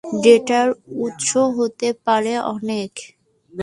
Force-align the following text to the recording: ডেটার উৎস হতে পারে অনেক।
ডেটার 0.23 0.67
উৎস 0.99 1.29
হতে 1.57 1.89
পারে 2.05 2.33
অনেক। 2.53 2.91